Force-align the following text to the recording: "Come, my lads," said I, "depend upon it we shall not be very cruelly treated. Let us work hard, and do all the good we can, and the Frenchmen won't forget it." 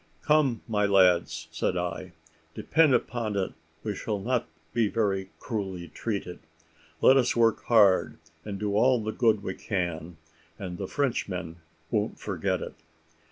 "Come, 0.23 0.63
my 0.67 0.87
lads," 0.87 1.47
said 1.51 1.77
I, 1.77 2.13
"depend 2.55 2.95
upon 2.95 3.35
it 3.37 3.53
we 3.83 3.93
shall 3.93 4.17
not 4.17 4.47
be 4.73 4.87
very 4.87 5.29
cruelly 5.39 5.89
treated. 5.89 6.39
Let 7.01 7.17
us 7.17 7.35
work 7.35 7.65
hard, 7.65 8.17
and 8.43 8.57
do 8.59 8.75
all 8.75 8.99
the 9.03 9.11
good 9.11 9.43
we 9.43 9.53
can, 9.53 10.17
and 10.57 10.79
the 10.79 10.87
Frenchmen 10.87 11.57
won't 11.91 12.17
forget 12.19 12.61
it." 12.63 12.73